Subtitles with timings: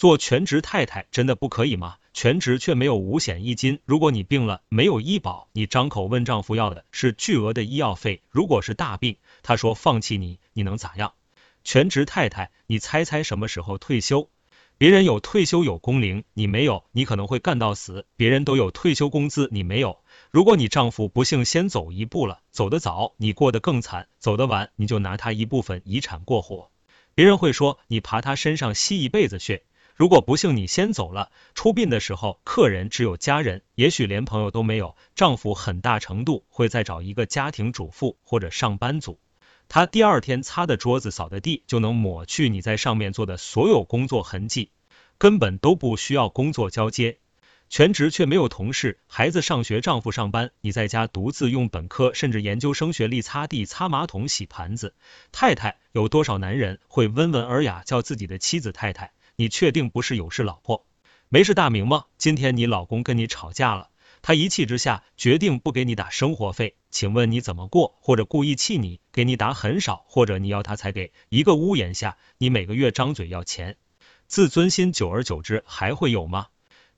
[0.00, 1.96] 做全职太太真的不可以吗？
[2.14, 8.22] 全职却没有五险一金，如果你病了没有医保，你张口问丈夫要的是巨额的医药费。
[8.30, 11.12] 如果是大病，他说放弃你，你能咋样？
[11.64, 14.30] 全职太太，你猜猜什么时候退休？
[14.78, 18.06] 别人有退休有工龄，你没有，你可能会干到死。
[18.16, 19.98] 别人都有退休工资，你没有。
[20.30, 26.70] 如果你丈夫不幸先走一步了，走得早，你过得更惨；走得晚，你就拿他一部分遗产过活。
[27.14, 29.62] 别人会说你爬他身上吸一辈子血。
[30.00, 34.96] 如果不幸你先走了，出殡的时候，客人只有家人，也许连朋友都没有。
[35.14, 39.20] 丈夫很大程度会再找一个家庭主妇或者上班族。
[39.68, 44.70] 他第二天擦的桌子、扫的地，就能抹去你在上面做的所有工作痕迹，
[45.18, 47.18] 根本都不需要工作交接。
[47.68, 54.94] 全职却没有同事，孩子上学，丈夫上班，你在家独自用本科甚至研究生学历擦地、擦马桶、洗盘子。
[55.30, 59.12] 太太，有多少男人会温文尔雅叫自己的妻子太太？
[59.40, 60.84] 你确定不是有事老婆？
[61.30, 62.04] 没事大明吗？
[62.18, 63.88] 今天你老公跟你吵架了。
[64.20, 67.96] 他一气之下决定不给你打生活费，请问你怎么过？
[68.02, 71.14] 或者故意气你，给你打很少，或者你要他才给。
[71.30, 73.78] 一个屋檐下，你每个月张嘴要钱，
[74.26, 76.48] 自尊心久而久之还会有吗？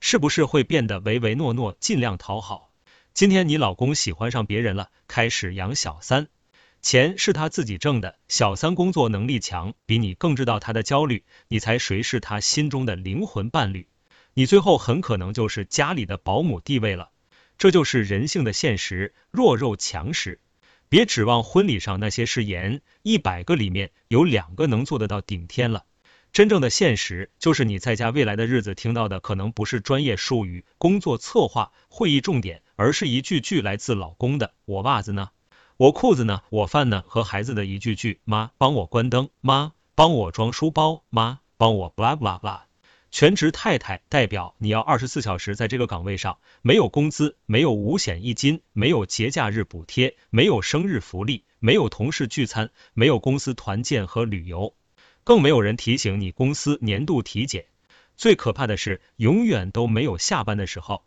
[0.00, 2.72] 是不是会变得唯唯诺诺，尽量讨好？
[3.14, 6.26] 今天你老公喜欢上别人了，开始养小三，
[6.82, 13.86] 钱是他自己挣的，小三工作能力强，比你更知道他的焦虑，你猜谁是他心中的灵魂伴侣？
[14.34, 17.10] 你最后很可能就是家里的保姆地位了，
[17.56, 20.40] 这就是人性的现实，弱肉强食。
[20.88, 25.84] 别指望婚礼上那些誓言，一百个里面有两个能做得到顶天了。
[26.32, 35.30] 真正的现实就是你在家未来的日子听到的可能不是专业术语、工作策划、会议重点，而是一句句来自老公的“我袜子呢？
[35.82, 36.42] 我裤子呢？
[36.48, 42.60] 我饭呢？”和孩子的一句句“妈，帮我关灯，妈，帮我装书包，妈，帮我 blah blah blah”。
[43.10, 54.76] 全职太太代表你要二十四小时在这个岗位上，没有工资，没有五险一金，没有节假日补贴，没有生日福利，没有同事聚餐，没有公司团建和旅游，
[55.24, 57.64] 更没有人提醒你公司年度体检。
[58.16, 61.02] 最可怕的是，永远都没有下班的时候。